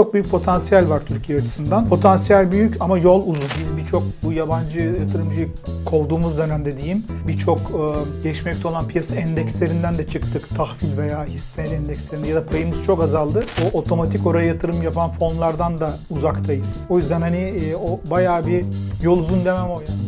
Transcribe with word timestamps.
Çok 0.00 0.14
büyük 0.14 0.30
potansiyel 0.30 0.88
var 0.88 1.02
Türkiye 1.06 1.38
açısından. 1.38 1.88
Potansiyel 1.88 2.52
büyük 2.52 2.76
ama 2.80 2.98
yol 2.98 3.26
uzun. 3.26 3.48
Biz 3.60 3.76
birçok 3.76 4.02
bu 4.22 4.32
yabancı 4.32 4.80
yatırımcıyı 5.00 5.48
kovduğumuz 5.84 6.38
dönemde 6.38 6.76
diyeyim 6.76 7.04
birçok 7.28 7.58
e, 7.58 7.82
geçmekte 8.22 8.68
olan 8.68 8.88
piyasa 8.88 9.16
endekslerinden 9.16 9.98
de 9.98 10.06
çıktık. 10.06 10.48
Tahvil 10.56 10.98
veya 10.98 11.24
hisse 11.24 11.62
endekslerinde 11.62 12.28
ya 12.28 12.36
da 12.36 12.46
payımız 12.46 12.84
çok 12.84 13.02
azaldı. 13.02 13.44
O 13.64 13.78
otomatik 13.78 14.26
oraya 14.26 14.46
yatırım 14.46 14.82
yapan 14.82 15.10
fonlardan 15.10 15.80
da 15.80 15.98
uzaktayız. 16.10 16.86
O 16.88 16.98
yüzden 16.98 17.20
hani 17.20 17.38
e, 17.38 17.76
o 17.76 18.00
bayağı 18.10 18.46
bir 18.46 18.64
yol 19.02 19.18
uzun 19.18 19.44
demem 19.44 19.70
o 19.70 19.80
yani. 19.80 20.00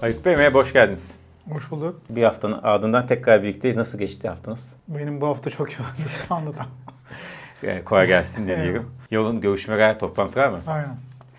Haluk 0.00 0.24
Bey 0.24 0.36
merhaba, 0.36 0.58
hoş 0.58 0.72
geldiniz. 0.72 1.14
Hoş 1.50 1.70
bulduk. 1.70 2.00
Bir 2.10 2.22
haftanın 2.22 2.60
ardından 2.62 3.06
tekrar 3.06 3.42
birlikteyiz. 3.42 3.76
Nasıl 3.76 3.98
geçti 3.98 4.28
haftanız? 4.28 4.72
Benim 4.88 5.20
bu 5.20 5.26
hafta 5.26 5.50
çok 5.50 5.78
yoğun 5.78 5.90
geçti 6.04 6.34
anlatamam. 6.34 6.72
Ee, 7.62 7.84
kolay 7.84 8.06
gelsin 8.06 8.42
diliyorum. 8.48 8.90
Yoğun 9.10 9.40
görüşmeler, 9.40 9.98
toplantılar 9.98 10.48
mı? 10.48 10.60
Aynen. 10.66 10.96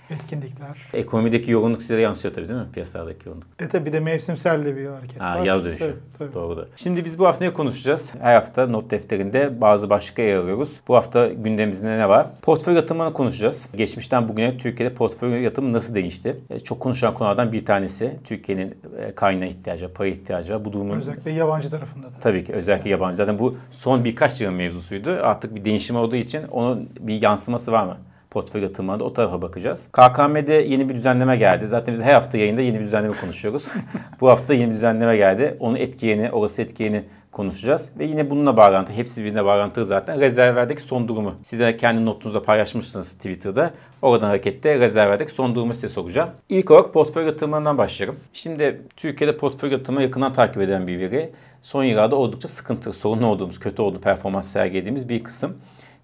Etkinlikler. 0.09 0.77
Ekonomideki 0.93 1.51
yoğunluk 1.51 1.81
size 1.81 1.97
de 1.97 2.01
yansıyor 2.01 2.33
tabii 2.33 2.47
değil 2.49 2.59
mi? 2.59 2.65
Piyasalardaki 2.73 3.27
yoğunluk. 3.27 3.47
E 3.59 3.67
tabi 3.67 3.85
bir 3.85 3.93
de 3.93 3.99
mevsimsel 3.99 4.65
de 4.65 4.77
bir 4.77 4.85
hareket 4.85 5.21
Ha, 5.21 5.39
var. 5.39 5.45
yaz 5.45 5.65
dönüşü. 5.65 5.79
Tabii, 5.85 5.95
tabii. 6.17 6.33
Doğru 6.33 6.57
da. 6.57 6.65
Şimdi 6.75 7.05
biz 7.05 7.19
bu 7.19 7.25
hafta 7.27 7.45
ne 7.45 7.53
konuşacağız? 7.53 8.09
Her 8.21 8.33
hafta 8.35 8.67
not 8.67 8.91
defterinde 8.91 9.61
bazı 9.61 9.89
başlıklar 9.89 10.23
yer 10.23 10.35
alıyoruz. 10.35 10.79
Bu 10.87 10.95
hafta 10.95 11.27
gündemimizde 11.27 11.87
ne 11.87 12.09
var? 12.09 12.27
Portföy 12.41 12.75
yatırımını 12.75 13.13
konuşacağız. 13.13 13.69
Geçmişten 13.75 14.29
bugüne 14.29 14.57
Türkiye'de 14.57 14.93
portföy 14.93 15.41
yatırımı 15.41 15.73
nasıl 15.73 15.95
değişti? 15.95 16.37
E, 16.49 16.59
Çok 16.59 16.79
konuşulan 16.79 17.13
konulardan 17.13 17.51
bir 17.51 17.65
tanesi. 17.65 18.19
Türkiye'nin 18.23 18.77
e, 18.99 19.15
kaynağı 19.15 19.47
ihtiyacı, 19.49 19.93
para 19.93 20.07
ihtiyacı 20.07 20.53
var. 20.53 20.65
Bu 20.65 20.73
durumun 20.73 20.97
Özellikle 20.97 21.31
yabancı 21.31 21.69
tarafında 21.69 22.07
da. 22.07 22.11
Tabii 22.21 22.43
ki 22.43 22.53
özellikle 22.53 22.89
yabancı. 22.89 23.17
Zaten 23.17 23.39
bu 23.39 23.55
son 23.71 24.03
birkaç 24.03 24.41
yılın 24.41 24.53
mevzusuydu. 24.55 25.09
Artık 25.23 25.55
bir 25.55 25.65
değişim 25.65 25.95
olduğu 25.95 26.15
için 26.15 26.43
onun 26.51 26.89
bir 26.99 27.21
yansıması 27.21 27.71
var 27.71 27.83
mı? 27.85 27.97
Portföy 28.31 28.61
yatırımlarında 28.61 29.03
o 29.03 29.13
tarafa 29.13 29.41
bakacağız. 29.41 29.87
KKM'de 29.91 30.53
yeni 30.53 30.89
bir 30.89 30.95
düzenleme 30.95 31.37
geldi. 31.37 31.67
Zaten 31.67 31.95
biz 31.95 32.03
her 32.03 32.13
hafta 32.13 32.37
yayında 32.37 32.61
yeni 32.61 32.79
bir 32.79 32.83
düzenleme 32.83 33.13
konuşuyoruz. 33.21 33.71
bu 34.21 34.29
hafta 34.29 34.53
yeni 34.53 34.69
bir 34.69 34.75
düzenleme 34.75 35.17
geldi. 35.17 35.57
Onun 35.59 35.75
etkiyeni, 35.75 36.31
orası 36.31 36.61
etkiyeni 36.61 37.03
konuşacağız. 37.31 37.89
Ve 37.99 38.05
yine 38.05 38.29
bununla 38.29 38.57
bağlantı, 38.57 38.93
hepsi 38.93 39.21
birbirine 39.21 39.45
bağlantılı 39.45 39.85
zaten. 39.85 40.19
Rezervlerdeki 40.19 40.81
son 40.81 41.07
durumu. 41.07 41.35
Size 41.43 41.77
kendi 41.77 42.05
notunuzda 42.05 42.43
paylaşmışsınız 42.43 43.11
Twitter'da. 43.11 43.73
Oradan 44.01 44.27
hareketle 44.27 44.79
rezervlerdeki 44.79 45.31
son 45.31 45.55
durumu 45.55 45.73
size 45.73 45.89
soracağım. 45.89 46.29
İlk 46.49 46.71
olarak 46.71 46.93
portföy 46.93 47.25
yatırımlarından 47.25 47.77
başlayalım. 47.77 48.19
Şimdi 48.33 48.81
Türkiye'de 48.95 49.37
portföy 49.37 49.71
yatırımı 49.71 50.01
yakından 50.01 50.33
takip 50.33 50.61
eden 50.61 50.87
bir 50.87 50.99
veri. 50.99 51.29
Son 51.61 51.83
yıllarda 51.83 52.15
oldukça 52.15 52.47
sıkıntı, 52.47 52.93
sorunlu 52.93 53.25
olduğumuz, 53.25 53.59
kötü 53.59 53.81
olduğu 53.81 54.01
performans 54.01 54.47
sergilediğimiz 54.47 55.09
bir 55.09 55.23
kısım. 55.23 55.57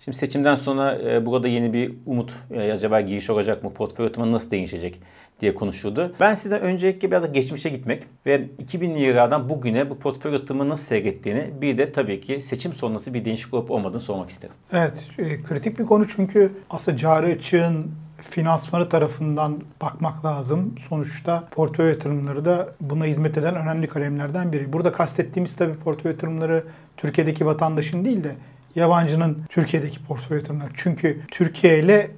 Şimdi 0.06 0.18
seçimden 0.18 0.56
sonra 0.56 1.00
e, 1.02 1.26
burada 1.26 1.48
yeni 1.48 1.74
bir 1.74 1.94
umut, 2.06 2.34
e, 2.52 2.72
acaba 2.72 3.02
giriş 3.02 3.30
olacak 3.30 3.64
mı, 3.64 3.74
portföy 3.74 4.06
yatırımı 4.06 4.32
nasıl 4.32 4.52
değişecek 4.52 5.02
diye 5.42 5.56
konuşuldu. 5.56 6.16
Ben 6.20 6.34
sizden 6.34 6.62
öncelikle 6.62 7.12
biraz 7.12 7.24
da 7.24 7.28
geçmişe 7.28 7.70
gitmek 7.70 8.04
ve 8.26 8.48
2000'li 8.66 9.00
yıllardan 9.00 9.50
bugüne 9.50 9.90
bu 9.90 10.00
portföy 10.00 10.34
yatırımı 10.34 10.70
nasıl 10.70 10.84
seyrettiğini 10.84 11.52
bir 11.62 11.78
de 11.78 11.92
tabii 11.92 12.22
ki 12.22 12.42
seçim 12.42 12.74
sonrası 12.74 13.14
bir 13.14 13.26
değişiklik 13.26 13.54
olup 13.54 13.72
olmadığını 13.72 14.00
sormak 14.00 14.30
isterim. 14.30 14.56
Evet, 14.74 15.08
e, 15.18 15.44
kritik 15.44 15.80
bir 15.80 15.86
konu 15.86 16.08
çünkü 16.08 16.52
aslında 16.70 16.98
cari 16.98 17.34
açığın 17.34 17.92
finansmanı 18.22 18.90
tarafından 18.90 19.62
bakmak 19.82 20.26
lazım. 20.26 20.76
Sonuçta 20.90 21.48
portföy 21.52 21.90
yatırımları 21.90 22.46
da 22.46 22.70
buna 22.82 23.06
hizmet 23.06 23.38
eden 23.38 23.56
önemli 23.56 23.88
kalemlerden 23.88 24.54
biri. 24.54 24.74
Burada 24.74 24.92
kastettiğimiz 24.92 25.56
tabii 25.56 25.76
portföy 25.76 26.12
yatırımları 26.12 26.64
Türkiye'deki 26.98 27.46
vatandaşın 27.46 28.06
değil 28.06 28.24
de 28.24 28.36
yabancının 28.76 29.44
Türkiye'deki 29.50 30.06
portföy 30.06 30.38
yatırımları. 30.38 30.70
Çünkü 30.76 31.22
Türkiye 31.32 31.80
ile 31.80 32.12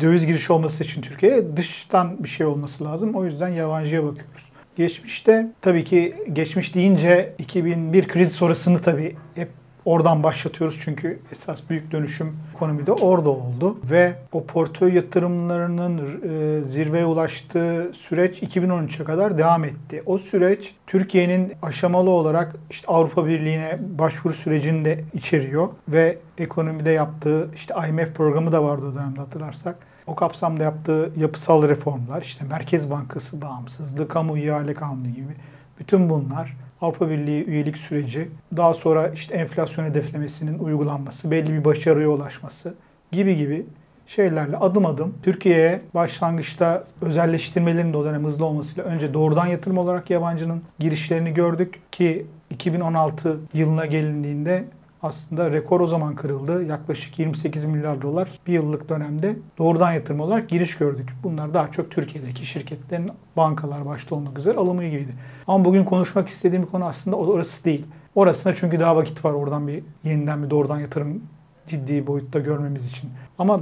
döviz 0.00 0.26
girişi 0.26 0.52
olması 0.52 0.84
için 0.84 1.02
Türkiye'ye 1.02 1.56
dıştan 1.56 2.24
bir 2.24 2.28
şey 2.28 2.46
olması 2.46 2.84
lazım. 2.84 3.14
O 3.14 3.24
yüzden 3.24 3.48
yabancıya 3.48 4.04
bakıyoruz. 4.04 4.52
Geçmişte 4.76 5.52
tabii 5.60 5.84
ki 5.84 6.16
geçmiş 6.32 6.74
deyince 6.74 7.34
2001 7.38 8.08
kriz 8.08 8.32
sonrasını 8.32 8.78
tabii 8.80 9.16
hep 9.34 9.48
oradan 9.84 10.22
başlatıyoruz 10.22 10.80
çünkü 10.84 11.18
esas 11.32 11.70
büyük 11.70 11.92
dönüşüm 11.92 12.36
ekonomide 12.54 12.92
orada 12.92 13.30
oldu 13.30 13.78
ve 13.90 14.14
o 14.32 14.44
portföy 14.44 14.94
yatırımlarının 14.94 15.98
e, 15.98 16.68
zirveye 16.68 17.06
ulaştığı 17.06 17.90
süreç 17.94 18.42
2013'e 18.42 19.04
kadar 19.04 19.38
devam 19.38 19.64
etti. 19.64 20.02
O 20.06 20.18
süreç 20.18 20.74
Türkiye'nin 20.86 21.52
aşamalı 21.62 22.10
olarak 22.10 22.56
işte 22.70 22.86
Avrupa 22.88 23.26
Birliği'ne 23.26 23.78
başvuru 23.98 24.34
sürecini 24.34 24.84
de 24.84 25.04
içeriyor 25.14 25.68
ve 25.88 26.18
ekonomide 26.38 26.90
yaptığı 26.90 27.50
işte 27.54 27.74
IMF 27.88 28.14
programı 28.14 28.52
da 28.52 28.64
vardı 28.64 28.86
o 28.92 28.94
dönemde 28.94 29.20
hatırlarsak. 29.20 29.76
O 30.06 30.14
kapsamda 30.14 30.62
yaptığı 30.62 31.12
yapısal 31.16 31.68
reformlar, 31.68 32.22
işte 32.22 32.44
Merkez 32.44 32.90
Bankası 32.90 33.42
bağımsızlığı, 33.42 34.08
kamu 34.08 34.38
ihale 34.38 34.74
kanunu 34.74 35.08
gibi 35.08 35.34
bütün 35.78 36.10
bunlar 36.10 36.56
Avrupa 36.82 37.10
Birliği 37.10 37.44
üyelik 37.44 37.76
süreci, 37.76 38.28
daha 38.56 38.74
sonra 38.74 39.08
işte 39.08 39.34
enflasyon 39.34 39.84
hedeflemesinin 39.84 40.58
uygulanması, 40.58 41.30
belli 41.30 41.52
bir 41.52 41.64
başarıya 41.64 42.08
ulaşması 42.08 42.74
gibi 43.12 43.36
gibi 43.36 43.66
şeylerle 44.06 44.56
adım 44.56 44.86
adım 44.86 45.14
Türkiye'ye 45.22 45.80
başlangıçta 45.94 46.84
özelleştirmelerin 47.02 47.92
de 47.92 47.96
o 47.96 48.04
dönem 48.04 48.24
hızlı 48.24 48.44
olmasıyla 48.44 48.84
önce 48.84 49.14
doğrudan 49.14 49.46
yatırım 49.46 49.78
olarak 49.78 50.10
yabancının 50.10 50.62
girişlerini 50.78 51.34
gördük 51.34 51.80
ki 51.92 52.26
2016 52.50 53.40
yılına 53.54 53.86
gelindiğinde 53.86 54.64
aslında 55.02 55.50
rekor 55.50 55.80
o 55.80 55.86
zaman 55.86 56.14
kırıldı. 56.14 56.64
Yaklaşık 56.64 57.18
28 57.18 57.64
milyar 57.64 58.02
dolar 58.02 58.28
bir 58.46 58.52
yıllık 58.52 58.88
dönemde 58.88 59.36
doğrudan 59.58 59.92
yatırım 59.92 60.20
olarak 60.20 60.48
giriş 60.48 60.78
gördük. 60.78 61.08
Bunlar 61.22 61.54
daha 61.54 61.70
çok 61.70 61.90
Türkiye'deki 61.90 62.46
şirketlerin 62.46 63.10
bankalar 63.36 63.86
başta 63.86 64.14
olmak 64.14 64.38
üzere 64.38 64.58
alımı 64.58 64.84
gibiydi. 64.84 65.14
Ama 65.46 65.64
bugün 65.64 65.84
konuşmak 65.84 66.28
istediğim 66.28 66.66
konu 66.66 66.84
aslında 66.84 67.16
orası 67.16 67.64
değil. 67.64 67.86
Orasında 68.14 68.54
çünkü 68.54 68.80
daha 68.80 68.96
vakit 68.96 69.24
var 69.24 69.32
oradan 69.32 69.68
bir 69.68 69.84
yeniden 70.04 70.42
bir 70.42 70.50
doğrudan 70.50 70.80
yatırım 70.80 71.22
ciddi 71.66 72.06
boyutta 72.06 72.38
görmemiz 72.38 72.90
için. 72.90 73.10
Ama 73.38 73.60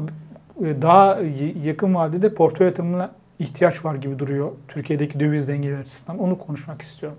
e, 0.64 0.82
daha 0.82 1.18
yakın 1.64 1.94
vadede 1.94 2.34
portföy 2.34 2.66
yatırımına 2.66 3.10
ihtiyaç 3.38 3.84
var 3.84 3.94
gibi 3.94 4.18
duruyor 4.18 4.50
Türkiye'deki 4.68 5.20
döviz 5.20 5.48
dengeleri 5.48 5.78
açısından. 5.78 6.18
Onu 6.18 6.38
konuşmak 6.38 6.82
istiyorum. 6.82 7.18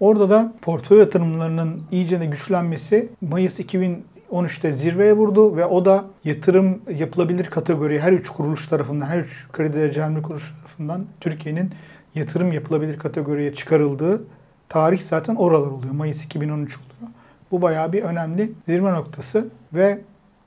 Orada 0.00 0.30
da 0.30 0.52
portföy 0.62 0.98
yatırımlarının 0.98 1.82
iyice 1.92 2.20
de 2.20 2.26
güçlenmesi 2.26 3.08
Mayıs 3.20 3.60
2013'te 3.60 4.72
zirveye 4.72 5.12
vurdu 5.12 5.56
ve 5.56 5.66
o 5.66 5.84
da 5.84 6.04
yatırım 6.24 6.82
yapılabilir 6.94 7.44
kategoriye 7.44 8.00
her 8.00 8.12
üç 8.12 8.30
kuruluş 8.30 8.66
tarafından, 8.66 9.06
her 9.06 9.18
üç 9.18 9.48
kredi 9.52 9.76
derecelenme 9.76 10.22
kuruluş 10.22 10.54
tarafından 10.58 11.06
Türkiye'nin 11.20 11.70
yatırım 12.14 12.52
yapılabilir 12.52 12.98
kategoriye 12.98 13.54
çıkarıldığı 13.54 14.22
tarih 14.68 15.00
zaten 15.00 15.34
oralar 15.34 15.70
oluyor. 15.70 15.92
Mayıs 15.92 16.24
2013 16.24 16.76
oluyor. 16.76 17.12
Bu 17.50 17.62
bayağı 17.62 17.92
bir 17.92 18.02
önemli 18.02 18.52
zirve 18.68 18.92
noktası 18.92 19.48
ve 19.72 19.98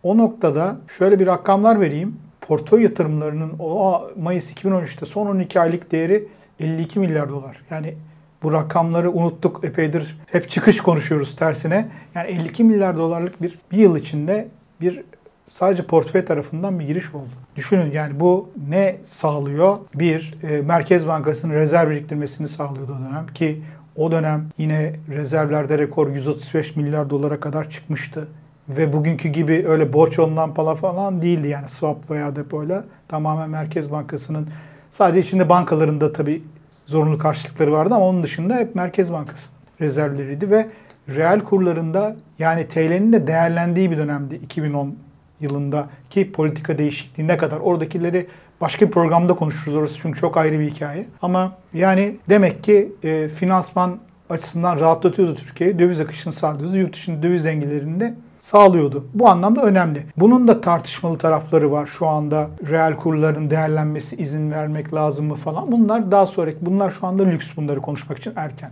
o 0.04 0.18
noktada 0.18 0.78
şöyle 0.98 1.20
bir 1.20 1.28
rakamlar 1.28 1.82
vereyim. 1.82 2.18
Portföy 2.42 2.84
yatırımlarının 2.84 3.52
o 3.60 4.04
Mayıs 4.18 4.52
2013'te 4.52 5.06
son 5.06 5.28
12 5.28 5.60
aylık 5.60 5.92
değeri 5.92 6.28
52 6.60 7.00
milyar 7.00 7.30
dolar. 7.30 7.62
Yani 7.70 7.94
bu 8.44 8.54
rakamları 8.54 9.12
unuttuk 9.12 9.64
epeydir. 9.64 10.18
Hep 10.32 10.50
çıkış 10.50 10.82
konuşuyoruz 10.82 11.36
tersine. 11.36 11.90
Yani 12.16 12.28
52 12.28 12.64
milyar 12.64 12.98
dolarlık 12.98 13.42
bir, 13.42 13.60
bir 13.72 13.78
yıl 13.78 13.98
içinde 13.98 14.48
bir 14.82 15.04
sadece 15.48 15.86
portföy 15.86 16.26
tarafından 16.26 16.80
bir 16.80 16.88
giriş 16.88 17.16
oldu. 17.16 17.30
Düşünün 17.56 17.92
yani 17.92 18.20
bu 18.20 18.50
ne 18.70 18.98
sağlıyor? 19.04 19.78
Bir, 19.96 20.34
e, 20.44 20.62
Merkez 20.62 21.08
Bankası'nın 21.08 21.54
rezerv 21.54 21.90
biriktirmesini 21.90 22.48
sağlıyordu 22.48 22.98
o 23.00 23.10
dönem 23.10 23.28
ki 23.28 23.62
o 23.96 24.12
dönem 24.12 24.50
yine 24.58 24.96
rezervlerde 25.10 25.78
rekor 25.78 26.10
135 26.10 26.76
milyar 26.76 27.10
dolara 27.10 27.40
kadar 27.40 27.70
çıkmıştı. 27.70 28.28
Ve 28.70 28.94
bugünkü 28.94 29.30
gibi 29.30 29.66
öyle 29.68 29.94
borç 29.94 30.20
alınan 30.20 30.54
para 30.54 30.76
falan 30.76 31.22
değildi 31.22 31.48
yani 31.48 31.70
swap 31.70 32.12
veya 32.12 32.36
depoyla. 32.36 32.84
Tamamen 33.08 33.50
Merkez 33.50 33.92
Bankası'nın 33.92 34.48
sadece 34.90 35.20
içinde 35.20 35.50
bankalarında 35.50 36.14
tabii 36.14 36.44
zorunlu 36.86 37.18
karşılıkları 37.18 37.72
vardı 37.72 37.96
ama 37.96 38.08
onun 38.08 38.24
dışında 38.24 38.56
hep 38.56 38.76
Merkez 38.76 39.14
Bankası 39.14 39.50
rezervleriydi 39.82 40.50
ve 40.50 40.68
reel 41.10 41.40
kurlarında 41.40 42.16
yani 42.40 42.68
TL'nin 42.68 43.14
de 43.14 43.28
değerlendiği 43.28 43.92
bir 43.92 43.98
dönemdi 43.98 44.36
2010 44.36 44.96
yılında 45.40 45.90
ki 46.10 46.32
politika 46.32 46.78
değişikliğine 46.78 47.38
kadar 47.38 47.58
oradakileri 47.58 48.28
başka 48.62 48.88
bir 48.88 48.92
programda 48.92 49.36
konuşuruz 49.36 49.76
orası 49.76 50.00
çünkü 50.02 50.20
çok 50.20 50.38
ayrı 50.38 50.60
bir 50.60 50.72
hikaye. 50.72 51.06
Ama 51.22 51.58
yani 51.74 52.18
demek 52.30 52.64
ki 52.64 52.92
e, 53.04 53.28
finansman 53.28 54.00
açısından 54.30 54.80
rahatlatıyordu 54.80 55.36
Türkiye'yi. 55.36 55.80
Döviz 55.80 56.00
akışını 56.00 56.34
sağlıyordu. 56.34 56.78
Yurt 56.78 56.94
dışında 56.94 57.24
döviz 57.24 57.46
dengelerinde 57.46 58.14
sağlıyordu. 58.44 59.06
Bu 59.14 59.28
anlamda 59.30 59.62
önemli. 59.62 60.06
Bunun 60.18 60.48
da 60.48 60.62
tartışmalı 60.62 61.18
tarafları 61.18 61.72
var. 61.72 61.86
Şu 61.86 62.08
anda 62.08 62.50
reel 62.70 62.96
kurların 62.96 63.50
değerlenmesi 63.50 64.16
izin 64.16 64.52
vermek 64.52 64.94
lazım 64.94 65.26
mı 65.26 65.36
falan. 65.36 65.72
Bunlar 65.72 66.12
daha 66.12 66.26
sonraki, 66.26 66.58
bunlar 66.62 66.90
şu 66.90 67.08
anda 67.08 67.24
lüks 67.24 67.52
bunları 67.58 67.82
konuşmak 67.82 68.18
için 68.18 68.34
erken. 68.36 68.72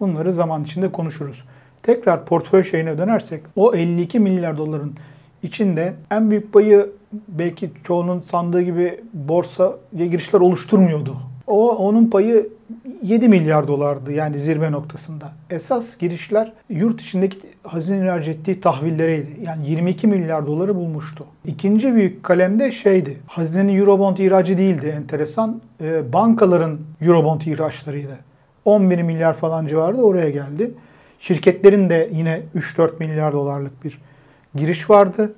Bunları 0.00 0.32
zaman 0.32 0.64
içinde 0.64 0.92
konuşuruz. 0.92 1.44
Tekrar 1.82 2.24
portföy 2.24 2.64
şeyine 2.64 2.98
dönersek 2.98 3.42
o 3.56 3.74
52 3.74 4.20
milyar 4.20 4.58
doların 4.58 4.94
içinde 5.42 5.94
en 6.10 6.30
büyük 6.30 6.52
payı 6.52 6.90
belki 7.28 7.70
çoğunun 7.84 8.20
sandığı 8.20 8.62
gibi 8.62 9.04
borsaya 9.12 9.76
girişler 9.92 10.40
oluşturmuyordu. 10.40 11.16
O 11.50 11.76
onun 11.76 12.06
payı 12.06 12.48
7 13.02 13.28
milyar 13.28 13.68
dolardı 13.68 14.12
yani 14.12 14.38
zirve 14.38 14.72
noktasında. 14.72 15.32
Esas 15.50 15.96
girişler 15.98 16.52
yurt 16.68 17.00
içindeki 17.00 17.38
hazinenin 17.62 18.04
ihraç 18.04 18.28
ettiği 18.28 18.60
tahvillereydi. 18.60 19.28
Yani 19.42 19.70
22 19.70 20.06
milyar 20.06 20.46
doları 20.46 20.76
bulmuştu. 20.76 21.24
İkinci 21.44 21.94
büyük 21.94 22.22
kalemde 22.22 22.72
şeydi. 22.72 23.16
Hazinenin 23.26 23.78
Eurobond 23.78 24.16
ihracı 24.16 24.58
değildi 24.58 24.94
enteresan. 24.96 25.60
E, 25.80 26.12
bankaların 26.12 26.78
Eurobond 27.00 27.40
ihraçlarıydı. 27.40 28.18
11 28.64 29.02
milyar 29.02 29.34
falan 29.34 29.66
civarında 29.66 30.02
oraya 30.02 30.30
geldi. 30.30 30.70
Şirketlerin 31.18 31.90
de 31.90 32.10
yine 32.12 32.42
3-4 32.56 32.90
milyar 32.98 33.32
dolarlık 33.32 33.84
bir 33.84 33.98
giriş 34.54 34.90
vardı. 34.90 35.34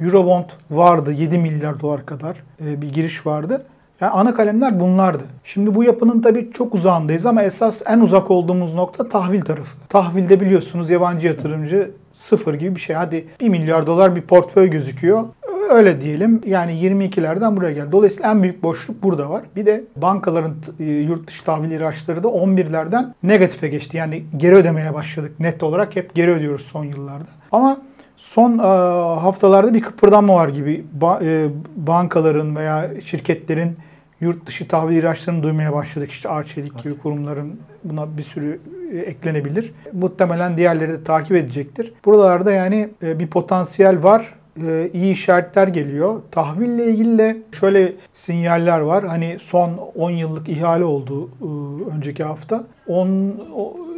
Eurobond 0.00 0.44
vardı 0.70 1.12
7 1.12 1.38
milyar 1.38 1.80
dolar 1.80 2.06
kadar 2.06 2.36
e, 2.66 2.82
bir 2.82 2.92
giriş 2.92 3.26
vardı. 3.26 3.66
Yani 4.00 4.12
ana 4.12 4.34
kalemler 4.34 4.80
bunlardı. 4.80 5.24
Şimdi 5.44 5.74
bu 5.74 5.84
yapının 5.84 6.22
tabii 6.22 6.50
çok 6.52 6.74
uzağındayız 6.74 7.26
ama 7.26 7.42
esas 7.42 7.82
en 7.86 8.00
uzak 8.00 8.30
olduğumuz 8.30 8.74
nokta 8.74 9.08
tahvil 9.08 9.40
tarafı. 9.40 9.76
Tahvilde 9.88 10.40
biliyorsunuz 10.40 10.90
yabancı 10.90 11.26
yatırımcı 11.26 11.90
sıfır 12.12 12.54
gibi 12.54 12.74
bir 12.74 12.80
şey. 12.80 12.96
Hadi 12.96 13.28
1 13.40 13.48
milyar 13.48 13.86
dolar 13.86 14.16
bir 14.16 14.20
portföy 14.20 14.70
gözüküyor. 14.70 15.24
Öyle 15.70 16.00
diyelim 16.00 16.40
yani 16.46 16.72
22'lerden 16.72 17.56
buraya 17.56 17.72
geldi. 17.72 17.92
Dolayısıyla 17.92 18.30
en 18.30 18.42
büyük 18.42 18.62
boşluk 18.62 19.02
burada 19.02 19.30
var. 19.30 19.42
Bir 19.56 19.66
de 19.66 19.84
bankaların 19.96 20.54
e, 20.80 20.84
yurt 20.84 21.26
dışı 21.26 21.44
tahvil 21.44 21.70
ihraçları 21.70 22.24
da 22.24 22.28
11'lerden 22.28 23.14
negatife 23.22 23.68
geçti. 23.68 23.96
Yani 23.96 24.24
geri 24.36 24.54
ödemeye 24.54 24.94
başladık 24.94 25.40
net 25.40 25.62
olarak. 25.62 25.96
Hep 25.96 26.14
geri 26.14 26.30
ödüyoruz 26.30 26.62
son 26.62 26.84
yıllarda. 26.84 27.28
Ama 27.52 27.78
son 28.16 28.58
e, 28.58 28.62
haftalarda 29.20 29.74
bir 29.74 29.82
kıpırdanma 29.82 30.34
var 30.34 30.48
gibi. 30.48 30.84
Ba, 30.92 31.20
e, 31.22 31.48
bankaların 31.76 32.56
veya 32.56 32.90
şirketlerin 33.04 33.76
yurt 34.20 34.46
dışı 34.46 34.68
tahvil 34.68 34.96
ihraçlarını 34.96 35.42
duymaya 35.42 35.72
başladık. 35.72 36.10
İşte 36.10 36.28
Arçelik 36.28 36.82
gibi 36.82 36.98
kurumların 36.98 37.60
buna 37.84 38.16
bir 38.16 38.22
sürü 38.22 38.60
e, 38.92 38.98
eklenebilir. 38.98 39.72
Muhtemelen 39.92 40.56
diğerleri 40.56 40.92
de 40.92 41.04
takip 41.04 41.36
edecektir. 41.36 41.92
Buralarda 42.04 42.52
yani 42.52 42.88
e, 43.02 43.18
bir 43.18 43.26
potansiyel 43.26 44.02
var. 44.02 44.34
E, 44.66 44.90
iyi 44.92 45.12
işaretler 45.12 45.68
geliyor. 45.68 46.22
Tahville 46.30 46.84
ilgili 46.84 47.18
de 47.18 47.36
şöyle 47.60 47.92
sinyaller 48.14 48.78
var. 48.78 49.04
Hani 49.06 49.36
son 49.40 49.76
10 49.94 50.10
yıllık 50.10 50.48
ihale 50.48 50.84
oldu 50.84 51.30
önceki 51.96 52.24
hafta. 52.24 52.64
10 52.86 53.34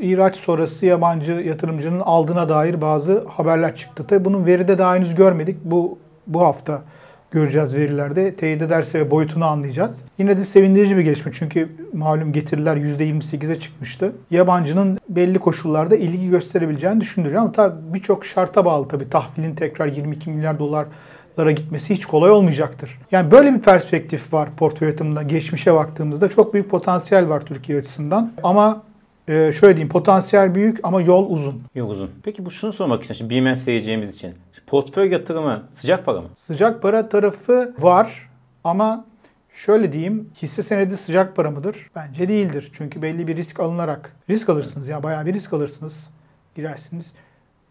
ihraç 0.01 0.37
sonrası 0.37 0.87
yabancı 0.87 1.33
yatırımcının 1.33 2.01
aldığına 2.01 2.49
dair 2.49 2.81
bazı 2.81 3.25
haberler 3.29 3.77
çıktı. 3.77 4.05
Tabii 4.09 4.25
bunun 4.25 4.47
veride 4.47 4.79
daha 4.79 4.95
henüz 4.95 5.15
görmedik. 5.15 5.57
Bu 5.65 5.99
bu 6.27 6.41
hafta 6.41 6.83
göreceğiz 7.31 7.75
verilerde. 7.75 8.35
Teyit 8.35 8.63
ederse 8.63 9.01
ve 9.01 9.11
boyutunu 9.11 9.45
anlayacağız. 9.45 10.05
Yine 10.19 10.39
de 10.39 10.45
sevindirici 10.45 10.97
bir 10.97 11.03
gelişme 11.03 11.33
çünkü 11.35 11.69
malum 11.93 12.33
getiriler 12.33 12.77
%28'e 12.77 13.61
çıkmıştı. 13.61 14.13
Yabancının 14.31 14.99
belli 15.09 15.39
koşullarda 15.39 15.97
ilgi 15.97 16.31
gösterebileceğini 16.31 17.01
düşündürüyor 17.01 17.43
ama 17.43 17.53
tabii 17.53 17.95
birçok 17.95 18.27
şarta 18.27 18.65
bağlı 18.65 18.89
tabii 18.89 19.11
tahvilin 19.11 19.55
tekrar 19.55 19.87
22 19.87 20.31
milyar 20.31 20.59
dolarlara 20.59 21.51
gitmesi 21.51 21.95
hiç 21.95 22.07
kolay 22.07 22.31
olmayacaktır. 22.31 22.99
Yani 23.13 23.31
böyle 23.31 23.55
bir 23.55 23.61
perspektif 23.61 24.33
var 24.33 24.49
portföy 24.57 24.89
yatırımında. 24.89 25.23
Geçmişe 25.23 25.75
baktığımızda 25.75 26.29
çok 26.29 26.55
büyük 26.55 26.71
potansiyel 26.71 27.29
var 27.29 27.41
Türkiye 27.41 27.79
açısından. 27.79 28.33
Ama 28.43 28.83
ee, 29.31 29.53
şöyle 29.53 29.77
diyeyim 29.77 29.89
potansiyel 29.89 30.55
büyük 30.55 30.81
ama 30.83 31.03
yol 31.03 31.31
uzun. 31.31 31.63
Yol 31.75 31.91
uzun. 31.91 32.11
Peki 32.23 32.47
bu 32.47 32.51
şunu 32.51 32.73
sormak 32.73 33.03
için, 33.03 33.15
şimdi 33.15 33.35
BMS 33.35 33.65
seyireceğimiz 33.65 34.15
için. 34.15 34.35
Portföy 34.67 35.13
yatırımı 35.13 35.63
sıcak 35.73 36.05
para 36.05 36.21
mı? 36.21 36.29
Sıcak 36.37 36.83
para 36.83 37.09
tarafı 37.09 37.75
var 37.79 38.31
ama 38.65 39.05
şöyle 39.53 39.93
diyeyim 39.93 40.31
hisse 40.43 40.63
senedi 40.63 40.97
sıcak 40.97 41.37
para 41.37 41.51
mıdır? 41.51 41.91
Bence 41.97 42.29
değildir. 42.29 42.71
Çünkü 42.75 43.03
belli 43.03 43.29
bir 43.29 43.37
risk 43.37 43.61
alınarak 43.61 44.17
risk 44.31 44.49
alırsınız 44.49 44.89
ya 44.89 45.03
bayağı 45.03 45.27
bir 45.27 45.35
risk 45.35 45.53
alırsınız. 45.53 46.11
Girersiniz. 46.55 47.15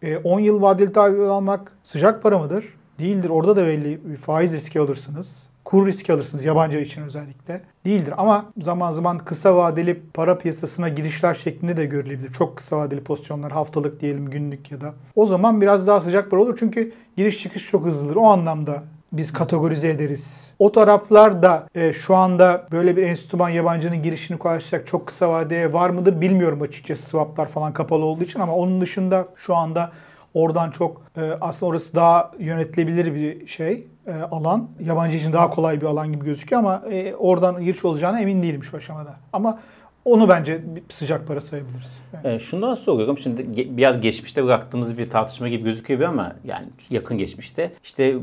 E, 0.02 0.16
10 0.16 0.40
yıl 0.40 0.62
vadeli 0.62 0.92
tahvil 0.92 1.20
almak 1.20 1.72
sıcak 1.84 2.22
para 2.22 2.38
mıdır? 2.38 2.64
Değildir. 2.98 3.30
Orada 3.30 3.56
da 3.56 3.66
belli 3.66 4.00
bir 4.04 4.16
faiz 4.16 4.52
riski 4.52 4.80
alırsınız 4.80 5.49
kur 5.70 5.86
riski 5.86 6.12
alırsınız 6.12 6.44
yabancı 6.44 6.78
için 6.78 7.02
özellikle. 7.02 7.60
Değildir 7.84 8.14
ama 8.16 8.44
zaman 8.60 8.92
zaman 8.92 9.18
kısa 9.18 9.56
vadeli 9.56 10.02
para 10.14 10.38
piyasasına 10.38 10.88
girişler 10.88 11.34
şeklinde 11.34 11.76
de 11.76 11.86
görülebilir. 11.86 12.32
Çok 12.32 12.56
kısa 12.56 12.76
vadeli 12.76 13.04
pozisyonlar 13.04 13.52
haftalık 13.52 14.00
diyelim 14.00 14.30
günlük 14.30 14.72
ya 14.72 14.80
da. 14.80 14.94
O 15.16 15.26
zaman 15.26 15.60
biraz 15.60 15.86
daha 15.86 16.00
sıcak 16.00 16.30
para 16.30 16.40
olur 16.40 16.56
çünkü 16.60 16.92
giriş 17.16 17.42
çıkış 17.42 17.66
çok 17.70 17.86
hızlıdır. 17.86 18.16
O 18.16 18.24
anlamda 18.24 18.82
biz 19.12 19.32
kategorize 19.32 19.88
ederiz. 19.88 20.50
O 20.58 20.72
taraflar 20.72 21.42
da 21.42 21.66
e, 21.74 21.92
şu 21.92 22.16
anda 22.16 22.66
böyle 22.72 22.96
bir 22.96 23.02
enstrüman 23.02 23.48
yabancının 23.48 24.02
girişini 24.02 24.38
kolaylaştıracak 24.38 24.86
çok 24.86 25.06
kısa 25.06 25.30
vadeye 25.30 25.72
var 25.72 25.90
mıdır 25.90 26.20
bilmiyorum 26.20 26.62
açıkçası 26.62 27.02
swaplar 27.02 27.48
falan 27.48 27.72
kapalı 27.72 28.04
olduğu 28.04 28.24
için 28.24 28.40
ama 28.40 28.54
onun 28.54 28.80
dışında 28.80 29.28
şu 29.36 29.56
anda 29.56 29.92
oradan 30.34 30.70
çok 30.70 31.02
e, 31.16 31.20
aslında 31.40 31.70
orası 31.70 31.94
daha 31.94 32.30
yönetilebilir 32.38 33.14
bir 33.14 33.46
şey 33.46 33.86
e, 34.06 34.12
alan. 34.12 34.68
Yabancı 34.84 35.16
için 35.16 35.32
daha 35.32 35.50
kolay 35.50 35.80
bir 35.80 35.86
alan 35.86 36.12
gibi 36.12 36.24
gözüküyor 36.24 36.62
ama 36.62 36.82
e, 36.90 37.14
oradan 37.14 37.64
giriş 37.64 37.84
olacağına 37.84 38.20
emin 38.20 38.42
değilim 38.42 38.62
şu 38.64 38.76
aşamada. 38.76 39.16
Ama 39.32 39.58
onu 40.04 40.28
bence 40.28 40.64
sıcak 40.88 41.28
para 41.28 41.40
sayabiliriz. 41.40 41.98
Yani. 42.12 42.34
E, 42.34 42.38
şundan 42.38 42.74
soruyorum. 42.74 43.18
Şimdi 43.18 43.42
ge- 43.42 43.76
biraz 43.76 44.00
geçmişte 44.00 44.44
bıraktığımız 44.44 44.98
bir 44.98 45.10
tartışma 45.10 45.48
gibi 45.48 45.64
gözüküyor 45.64 46.00
ama 46.00 46.36
yani 46.44 46.66
yakın 46.90 47.18
geçmişte 47.18 47.72
işte 47.84 48.16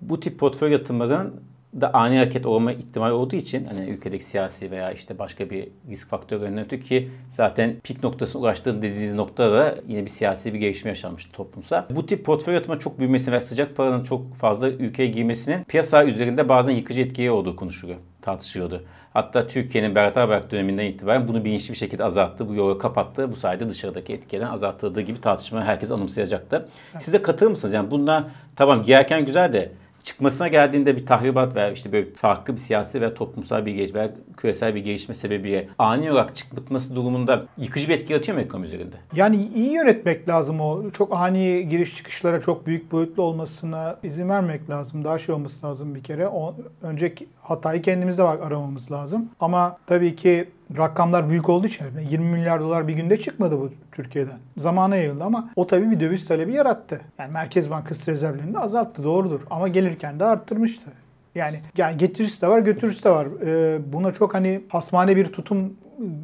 bu 0.00 0.20
tip 0.20 0.38
portföy 0.38 0.72
yatırımların 0.72 1.40
da 1.80 1.94
ani 1.94 2.18
hareket 2.18 2.46
olma 2.46 2.72
ihtimali 2.72 3.12
olduğu 3.12 3.36
için 3.36 3.64
hani 3.64 3.90
ülkedeki 3.90 4.24
siyasi 4.24 4.70
veya 4.70 4.92
işte 4.92 5.18
başka 5.18 5.50
bir 5.50 5.68
risk 5.90 6.08
faktörü 6.08 6.60
ötürü 6.60 6.80
ki 6.80 7.10
zaten 7.30 7.76
pik 7.84 8.02
noktasına 8.02 8.42
ulaştığın 8.42 8.82
dediğiniz 8.82 9.14
noktada 9.14 9.52
da 9.52 9.74
yine 9.88 10.04
bir 10.04 10.10
siyasi 10.10 10.54
bir 10.54 10.58
gelişme 10.58 10.90
yaşanmıştı 10.90 11.32
toplumsa. 11.32 11.86
Bu 11.90 12.06
tip 12.06 12.24
portföy 12.24 12.54
yatırma 12.54 12.78
çok 12.78 12.98
büyümesi 12.98 13.32
ve 13.32 13.40
sıcak 13.40 13.76
paranın 13.76 14.04
çok 14.04 14.34
fazla 14.34 14.68
ülkeye 14.68 15.08
girmesinin 15.08 15.64
piyasa 15.64 16.04
üzerinde 16.04 16.48
bazen 16.48 16.72
yıkıcı 16.72 17.00
etkiye 17.00 17.30
olduğu 17.30 17.56
konuşuluyor, 17.56 17.98
tartışılıyordu. 18.22 18.84
Hatta 19.12 19.46
Türkiye'nin 19.46 19.94
Berat 19.94 20.16
Albayrak 20.16 20.50
döneminden 20.50 20.86
itibaren 20.86 21.28
bunu 21.28 21.44
bilinçli 21.44 21.72
bir 21.72 21.78
şekilde 21.78 22.04
azalttı. 22.04 22.48
Bu 22.48 22.54
yolu 22.54 22.78
kapattı. 22.78 23.30
Bu 23.30 23.36
sayede 23.36 23.68
dışarıdaki 23.68 24.12
etkiden 24.12 24.46
azalttığı 24.46 25.00
gibi 25.00 25.20
tartışma 25.20 25.64
herkes 25.64 25.90
anımsayacaktı. 25.90 26.68
Siz 27.00 27.14
de 27.14 27.22
katılır 27.22 27.50
mısınız? 27.50 27.74
Yani 27.74 27.90
bunlar 27.90 28.24
tamam 28.56 28.82
girerken 28.82 29.24
güzel 29.24 29.52
de 29.52 29.72
çıkmasına 30.04 30.48
geldiğinde 30.48 30.96
bir 30.96 31.06
tahribat 31.06 31.56
veya 31.56 31.70
işte 31.70 31.92
böyle 31.92 32.10
farklı 32.10 32.54
bir 32.54 32.60
siyasi 32.60 33.00
veya 33.00 33.14
toplumsal 33.14 33.66
bir 33.66 33.74
gelişme 33.74 34.00
veya 34.00 34.10
küresel 34.36 34.74
bir 34.74 34.80
gelişme 34.84 35.14
sebebiyle 35.14 35.68
ani 35.78 36.12
olarak 36.12 36.36
çıkması 36.36 36.96
durumunda 36.96 37.46
yıkıcı 37.58 37.88
bir 37.88 37.94
etki 37.94 38.12
yaratıyor 38.12 38.38
mu 38.38 38.44
ekonomi 38.44 38.66
üzerinde? 38.66 38.96
Yani 39.14 39.48
iyi 39.54 39.72
yönetmek 39.72 40.28
lazım 40.28 40.60
o. 40.60 40.90
Çok 40.90 41.16
ani 41.16 41.68
giriş 41.68 41.96
çıkışlara 41.96 42.40
çok 42.40 42.66
büyük 42.66 42.92
boyutlu 42.92 43.22
olmasına 43.22 43.98
izin 44.02 44.28
vermek 44.28 44.70
lazım. 44.70 45.04
Daha 45.04 45.18
şey 45.18 45.34
olması 45.34 45.66
lazım 45.66 45.94
bir 45.94 46.02
kere. 46.02 46.28
O, 46.28 46.56
önceki 46.82 47.28
hatayı 47.42 47.82
kendimizde 47.82 48.22
var 48.22 48.38
aramamız 48.38 48.92
lazım. 48.92 49.30
Ama 49.40 49.76
tabii 49.86 50.16
ki 50.16 50.48
rakamlar 50.76 51.28
büyük 51.28 51.48
olduğu 51.48 51.66
için 51.66 51.84
20 52.10 52.26
milyar 52.26 52.60
dolar 52.60 52.88
bir 52.88 52.94
günde 52.94 53.18
çıkmadı 53.18 53.60
bu 53.60 53.70
Türkiye'den. 53.92 54.38
Zamana 54.56 54.96
yayıldı 54.96 55.24
ama 55.24 55.50
o 55.56 55.66
tabii 55.66 55.90
bir 55.90 56.00
döviz 56.00 56.26
talebi 56.26 56.52
yarattı. 56.52 57.00
Yani 57.18 57.32
Merkez 57.32 57.70
Bankası 57.70 58.10
rezervlerini 58.10 58.58
azalttı 58.58 59.04
doğrudur 59.04 59.40
ama 59.50 59.68
gelirken 59.68 60.20
de 60.20 60.24
arttırmıştı. 60.24 60.90
Yani, 61.34 61.60
yani 61.76 61.96
getirisi 61.96 62.42
de 62.42 62.48
var 62.48 62.58
götürüsü 62.58 63.04
de 63.04 63.10
var. 63.10 63.26
Ee, 63.46 63.92
buna 63.92 64.12
çok 64.12 64.34
hani 64.34 64.62
hasmane 64.68 65.16
bir 65.16 65.26
tutum 65.26 65.72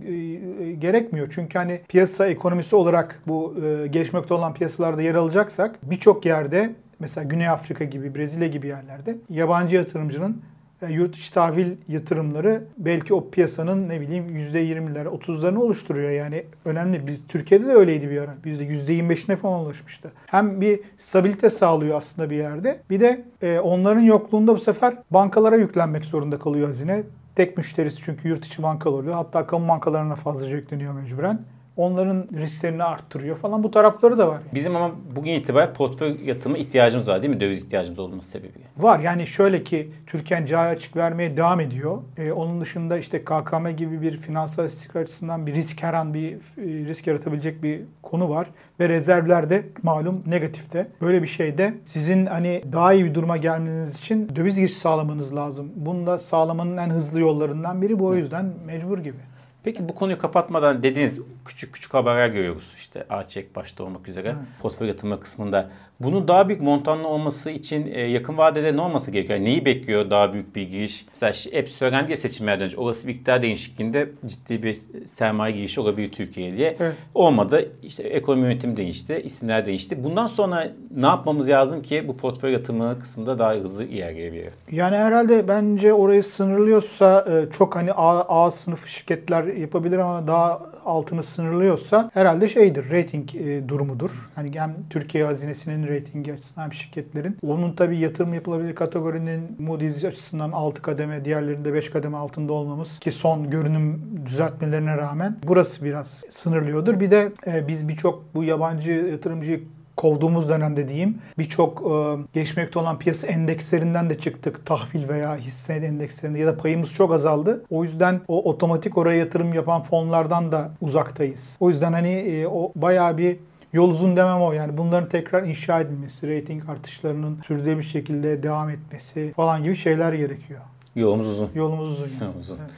e, 0.07 0.73
gerekmiyor. 0.73 1.29
Çünkü 1.31 1.59
hani 1.59 1.81
piyasa 1.89 2.27
ekonomisi 2.27 2.77
olarak 2.77 3.23
bu 3.27 3.55
e, 3.65 3.87
gelişmekte 3.87 4.35
olan 4.35 4.55
piyasalarda 4.55 5.03
yer 5.03 5.15
alacaksak 5.15 5.79
birçok 5.83 6.27
yerde 6.27 6.75
mesela 6.99 7.25
Güney 7.25 7.49
Afrika 7.49 7.85
gibi, 7.85 8.15
Brezilya 8.15 8.49
gibi 8.49 8.67
yerlerde 8.67 9.17
yabancı 9.31 9.77
yatırımcının 9.77 10.43
yurt 10.89 11.17
içi 11.17 11.33
tahvil 11.33 11.77
yatırımları 11.89 12.65
belki 12.79 13.15
o 13.15 13.31
piyasanın 13.31 13.89
ne 13.89 14.01
bileyim 14.01 14.29
%20'ler, 14.29 15.05
30'larını 15.05 15.59
oluşturuyor. 15.59 16.11
Yani 16.11 16.45
önemli. 16.65 17.07
Biz 17.07 17.27
Türkiye'de 17.27 17.67
de 17.67 17.73
öyleydi 17.73 18.11
bir 18.11 18.21
ara. 18.21 18.35
Bizde 18.45 18.65
%25'ine 18.65 19.37
falan 19.37 19.61
ulaşmıştı. 19.61 20.13
Hem 20.27 20.61
bir 20.61 20.81
stabilite 20.99 21.51
sağlıyor 21.51 21.97
aslında 21.97 22.31
bir 22.31 22.37
yerde. 22.37 22.81
Bir 22.91 23.01
de 23.01 23.25
e, 23.43 23.59
onların 23.59 24.01
yokluğunda 24.01 24.55
bu 24.55 24.59
sefer 24.59 24.95
bankalara 25.11 25.57
yüklenmek 25.57 26.05
zorunda 26.05 26.39
kalıyor 26.39 26.67
hazine. 26.67 27.03
Tek 27.35 27.57
müşterisi 27.57 28.03
çünkü 28.03 28.29
yurt 28.29 28.45
içi 28.45 28.63
bankalar 28.63 28.99
oluyor. 28.99 29.15
Hatta 29.15 29.47
kamu 29.47 29.69
bankalarına 29.69 30.15
fazlaca 30.15 30.57
yükleniyor 30.57 30.93
mecburen. 30.93 31.41
Onların 31.79 32.29
risklerini 32.37 32.85
arttırıyor 32.85 33.37
falan 33.37 33.63
bu 33.63 33.71
tarafları 33.71 34.19
da 34.19 34.29
var. 34.29 34.39
Bizim 34.55 34.77
ama 34.77 34.95
bugün 35.17 35.33
itibariyle 35.33 35.73
portföy 35.73 36.17
yatırımı 36.25 36.59
ihtiyacımız 36.59 37.09
var 37.09 37.23
değil 37.23 37.35
mi? 37.35 37.41
Döviz 37.41 37.65
ihtiyacımız 37.65 37.99
olması 37.99 38.29
sebebiyle. 38.29 38.65
Var 38.77 39.01
yani 39.01 39.27
şöyle 39.27 39.65
ki 39.65 39.93
Türkiye 40.07 40.47
cari 40.47 40.69
açık 40.69 40.97
vermeye 40.97 41.37
devam 41.37 41.61
ediyor. 41.61 41.99
Ee, 42.17 42.33
onun 42.33 42.61
dışında 42.61 42.99
işte 42.99 43.25
KKM 43.25 43.69
gibi 43.77 44.03
bir 44.03 44.17
finansal 44.17 44.65
istikrar 44.65 45.01
açısından 45.03 45.47
bir 45.47 45.55
risk 45.55 45.83
her 45.83 45.95
an 45.95 46.15
bir 46.15 46.33
e, 46.33 46.39
risk 46.87 47.07
yaratabilecek 47.07 47.63
bir 47.63 47.81
konu 48.03 48.31
var. 48.31 48.49
Ve 48.81 48.89
rezervler 48.89 49.51
de 49.51 49.67
malum 49.83 50.23
negatifte. 50.27 50.89
Böyle 51.01 51.23
bir 51.23 51.27
şeyde 51.27 51.75
sizin 51.85 52.27
hani 52.27 52.63
daha 52.73 52.93
iyi 52.93 53.05
bir 53.05 53.15
duruma 53.15 53.37
gelmeniz 53.37 53.99
için 53.99 54.29
döviz 54.37 54.57
giriş 54.57 54.77
sağlamanız 54.77 55.37
lazım. 55.37 55.73
Bunu 55.77 56.07
da 56.07 56.19
sağlamanın 56.19 56.77
en 56.77 56.91
hızlı 56.91 57.21
yollarından 57.21 57.83
biri 57.83 57.99
bu 57.99 58.07
o 58.07 58.15
yüzden 58.15 58.53
mecbur 58.67 58.99
gibi. 58.99 59.19
Peki 59.63 59.89
bu 59.89 59.95
konuyu 59.95 60.19
kapatmadan 60.19 60.83
dediğiniz 60.83 61.21
küçük 61.49 61.75
küçük 61.75 61.95
haberler 61.95 62.29
görüyoruz. 62.29 62.75
İşte 62.79 63.07
Ağaçek 63.11 63.57
başta 63.57 63.85
olmak 63.85 64.09
üzere 64.09 64.35
portföy 64.63 64.89
yatırma 64.89 65.21
kısmında. 65.21 65.71
Bunun 66.01 66.29
daha 66.29 66.49
büyük 66.49 66.63
montanlı 66.63 67.09
olması 67.09 67.51
için 67.51 67.87
e, 67.93 68.01
yakın 68.01 68.39
vadede 68.39 68.77
ne 68.77 68.81
olması 68.81 69.11
gerekiyor? 69.11 69.39
Yani 69.39 69.49
neyi 69.49 69.65
bekliyor 69.65 70.11
daha 70.11 70.33
büyük 70.33 70.57
bir 70.57 70.63
giriş? 70.63 71.07
Mesela 71.11 71.59
hep 71.59 71.69
söylendi 71.69 72.11
ya 72.11 72.17
seçimlerden 72.17 72.65
önce 72.65 72.77
olası 72.77 73.09
bir 73.09 73.15
iktidar 73.15 73.43
değişikliğinde 73.43 74.11
ciddi 74.27 74.63
bir 74.63 74.75
sermaye 75.07 75.57
girişi 75.57 75.81
olabilir 75.81 76.13
Türkiye'ye 76.13 76.57
diye. 76.57 76.77
Evet. 76.81 76.95
Olmadı. 77.15 77.73
İşte 77.83 78.03
ekonomi 78.03 78.43
yönetimi 78.43 78.77
değişti, 78.77 79.23
isimler 79.25 79.67
değişti. 79.67 80.05
Bundan 80.05 80.27
sonra 80.27 80.73
ne 80.97 81.07
yapmamız 81.07 81.49
lazım 81.49 81.83
ki 81.83 82.09
bu 82.09 82.17
portföy 82.17 82.53
yatırımı 82.53 82.99
kısmında 83.01 83.39
daha 83.39 83.55
hızlı 83.55 83.85
ilerleyebilir? 83.85 84.53
Yani 84.71 84.97
herhalde 84.97 85.49
bence 85.49 85.93
orayı 85.93 86.23
sınırlıyorsa 86.23 87.27
e, 87.31 87.53
çok 87.53 87.77
hani 87.77 87.93
A, 87.93 88.45
A 88.45 88.51
sınıfı 88.51 88.89
şirketler 88.89 89.45
yapabilir 89.45 89.99
ama 89.99 90.27
daha 90.27 90.63
altını 90.85 91.23
sınırlıyorsa 91.39 92.11
herhalde 92.15 92.49
şeydir 92.49 92.91
rating 92.91 93.35
e, 93.37 93.69
durumudur. 93.69 94.31
Hani 94.35 94.61
hem 94.61 94.75
Türkiye 94.91 95.25
hazinesinin 95.25 95.89
ratingi 95.89 96.33
açısından 96.33 96.71
şirketlerin. 96.71 97.37
Onun 97.43 97.73
tabii 97.73 97.99
yatırım 97.99 98.35
yapılabilir 98.35 98.75
kategorinin 98.75 99.57
Moody's 99.59 100.05
açısından 100.05 100.53
6 100.53 100.83
kademe 100.83 101.25
diğerlerinde 101.25 101.75
5 101.75 101.91
kademe 101.91 102.17
altında 102.17 102.53
olmamız 102.53 102.99
ki 102.99 103.11
son 103.11 103.51
görünüm 103.51 104.03
düzeltmelerine 104.27 104.97
rağmen 104.97 105.37
burası 105.49 105.85
biraz 105.85 106.25
sınırlıyordur. 106.31 107.01
Bir 107.01 107.11
de 107.11 107.33
e, 107.47 107.69
biz 107.69 107.89
birçok 107.89 108.35
bu 108.35 108.45
yabancı 108.45 108.93
yatırımcıyı 108.93 109.65
kovduğumuz 109.99 110.49
dönemde 110.49 110.89
diyeyim 110.89 111.19
birçok 111.39 111.83
e, 111.83 111.95
geçmekte 112.35 112.79
olan 112.79 112.99
piyasa 112.99 113.27
endekslerinden 113.27 114.11
de 114.11 114.19
çıktık. 114.19 114.67
Tahvil 114.67 115.09
veya 115.09 115.37
hisse 115.37 115.75
endekslerinde 115.75 116.39
ya 116.39 116.47
da 116.47 116.57
payımız 116.57 116.95
çok 116.95 117.13
azaldı. 117.13 117.65
O 117.71 117.85
yüzden 117.85 118.21
o 118.29 118.51
otomatik 118.51 118.99
oraya 118.99 119.19
yatırım 119.19 119.55
yapan 119.55 119.83
fonlardan 119.83 120.53
da 120.53 120.71
uzaktayız. 120.81 121.57
O 121.61 121.69
yüzden 121.69 121.93
hani 121.93 122.09
e, 122.09 122.47
o 122.47 122.73
bayağı 122.75 123.19
bir 123.19 123.37
Yol 123.73 123.91
uzun 123.91 124.17
demem 124.17 124.43
o 124.43 124.53
yani 124.53 124.77
bunların 124.77 125.09
tekrar 125.09 125.43
inşa 125.43 125.81
edilmesi, 125.81 126.37
rating 126.37 126.69
artışlarının 126.69 127.41
sürdürülebilir 127.47 127.79
bir 127.79 127.83
şekilde 127.83 128.43
devam 128.43 128.71
etmesi 128.71 129.33
falan 129.37 129.63
gibi 129.63 129.77
şeyler 129.77 130.13
gerekiyor. 130.13 130.61
Yolumuz 130.97 131.27
uzun. 131.27 131.51
Yolumuz 131.55 131.91
uzun 131.91 132.07
yani. 132.07 132.23
Yolumuz 132.23 132.45
uzun. 132.45 132.59
Evet. 132.59 132.71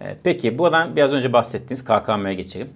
Evet, 0.00 0.18
Peki 0.22 0.58
buradan 0.58 0.96
biraz 0.96 1.12
önce 1.12 1.32
bahsettiğiniz 1.32 1.84
KKM'ye 1.84 2.34
geçelim. 2.34 2.68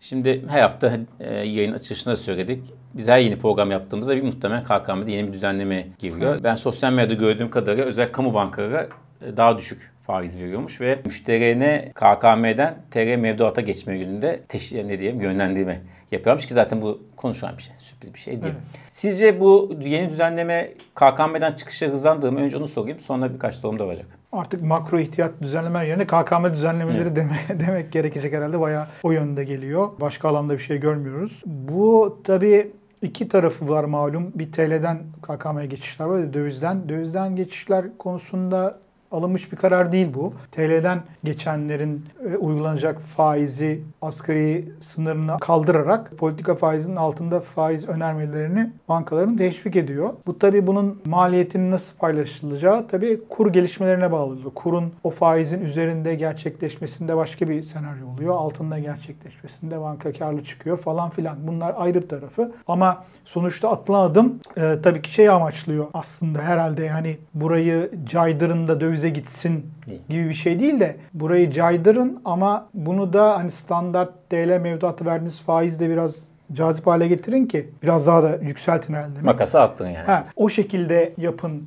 Şimdi 0.00 0.44
her 0.48 0.62
hafta 0.62 0.98
e, 1.20 1.34
yayın 1.34 1.72
açılışında 1.72 2.16
söyledik. 2.16 2.62
Biz 2.94 3.08
her 3.08 3.18
yeni 3.18 3.38
program 3.38 3.70
yaptığımızda 3.70 4.16
bir 4.16 4.22
muhtemelen 4.22 4.64
KKM'de 4.64 5.12
yeni 5.12 5.28
bir 5.28 5.32
düzenleme 5.32 5.86
giriyor. 5.98 6.40
Ben 6.42 6.54
sosyal 6.54 6.92
medyada 6.92 7.14
gördüğüm 7.14 7.50
kadarıyla 7.50 7.84
özel 7.84 8.12
kamu 8.12 8.34
bankaları 8.34 8.88
e, 9.26 9.36
daha 9.36 9.58
düşük 9.58 9.94
faiz 10.02 10.38
veriyormuş 10.38 10.80
ve 10.80 10.98
müşterine 11.04 11.92
KKM'den 11.94 12.74
TR 12.90 13.16
mevduata 13.16 13.60
geçme 13.60 13.98
yönünde 13.98 14.40
teşvik 14.48 14.84
ne 14.84 14.98
diyeyim 14.98 15.20
yönlendirme 15.20 15.80
yapıyormuş 16.12 16.46
ki 16.46 16.54
zaten 16.54 16.82
bu 16.82 17.02
konuşulan 17.16 17.58
bir 17.58 17.62
şey. 17.62 17.74
Sürpriz 17.78 18.14
bir 18.14 18.18
şey 18.18 18.42
değil. 18.42 18.54
Evet. 18.54 18.80
Sizce 18.88 19.40
bu 19.40 19.76
yeni 19.80 20.10
düzenleme 20.10 20.72
KKM'den 20.94 21.52
çıkışı 21.52 21.88
hızlandırır 21.88 22.32
mı? 22.32 22.40
Önce 22.40 22.56
onu 22.56 22.68
sorayım. 22.68 23.00
Sonra 23.00 23.34
birkaç 23.34 23.54
sorum 23.54 23.78
da 23.78 23.84
olacak. 23.84 24.06
Artık 24.34 24.62
makro 24.62 24.98
ihtiyat 24.98 25.32
düzenlemeler 25.42 25.84
yerine 25.84 26.06
KKM 26.06 26.52
düzenlemeleri 26.52 27.16
deme, 27.16 27.38
demek 27.60 27.92
gerekecek 27.92 28.32
herhalde. 28.32 28.60
Bayağı 28.60 28.86
o 29.02 29.12
yönde 29.12 29.44
geliyor. 29.44 29.88
Başka 30.00 30.28
alanda 30.28 30.52
bir 30.52 30.58
şey 30.58 30.80
görmüyoruz. 30.80 31.42
Bu 31.46 32.18
tabii 32.24 32.72
iki 33.02 33.28
tarafı 33.28 33.68
var 33.68 33.84
malum. 33.84 34.32
Bir 34.34 34.52
TL'den 34.52 34.98
KKM'ye 35.22 35.66
geçişler 35.66 36.06
var, 36.06 36.32
dövizden. 36.32 36.88
Dövizden 36.88 37.36
geçişler 37.36 37.98
konusunda 37.98 38.78
alınmış 39.14 39.52
bir 39.52 39.56
karar 39.56 39.92
değil 39.92 40.08
bu. 40.14 40.34
TL'den 40.52 41.02
geçenlerin 41.24 42.04
e, 42.28 42.36
uygulanacak 42.36 43.00
faizi 43.00 43.82
asgari 44.02 44.68
sınırını 44.80 45.36
kaldırarak 45.40 46.10
politika 46.18 46.54
faizinin 46.54 46.96
altında 46.96 47.40
faiz 47.40 47.88
önermelerini 47.88 48.70
bankaların 48.88 49.36
teşvik 49.36 49.76
ediyor. 49.76 50.12
Bu 50.26 50.38
tabii 50.38 50.66
bunun 50.66 51.02
maliyetinin 51.04 51.70
nasıl 51.70 51.96
paylaşılacağı 51.96 52.88
tabii 52.88 53.20
kur 53.28 53.52
gelişmelerine 53.52 54.12
bağlı. 54.12 54.54
Kurun 54.54 54.92
o 55.04 55.10
faizin 55.10 55.60
üzerinde 55.60 56.14
gerçekleşmesinde 56.14 57.16
başka 57.16 57.48
bir 57.48 57.62
senaryo 57.62 58.08
oluyor. 58.08 58.34
Altında 58.34 58.78
gerçekleşmesinde 58.78 59.80
banka 59.80 60.12
karlı 60.12 60.44
çıkıyor 60.44 60.76
falan 60.76 61.10
filan. 61.10 61.36
Bunlar 61.46 61.74
ayrı 61.76 62.02
bir 62.02 62.08
tarafı. 62.08 62.52
Ama 62.68 63.04
sonuçta 63.24 63.70
atılan 63.70 64.10
adım 64.10 64.40
e, 64.56 64.78
tabii 64.82 65.02
ki 65.02 65.12
şey 65.12 65.28
amaçlıyor 65.28 65.86
aslında 65.94 66.42
herhalde 66.42 66.84
yani 66.84 67.18
burayı 67.34 67.90
caydırın 68.04 68.68
da 68.68 68.80
dövize 69.04 69.08
gitsin 69.20 69.66
gibi 70.08 70.28
bir 70.28 70.34
şey 70.34 70.60
değil 70.60 70.80
de 70.80 70.96
burayı 71.14 71.50
caydırın 71.50 72.20
ama 72.24 72.68
bunu 72.74 73.12
da 73.12 73.36
hani 73.38 73.50
standart 73.50 74.30
TL 74.30 74.60
mevduatı 74.62 75.04
verdiğiniz 75.04 75.40
faizle 75.40 75.90
biraz 75.90 76.28
cazip 76.52 76.86
hale 76.86 77.08
getirin 77.08 77.46
ki 77.46 77.70
biraz 77.82 78.06
daha 78.06 78.22
da 78.22 78.36
yükseltin 78.42 78.94
herhalde. 78.94 79.20
Makası 79.22 79.60
attın 79.60 79.86
yani. 79.86 80.06
Ha, 80.06 80.24
o 80.36 80.48
şekilde 80.48 81.12
yapın 81.18 81.62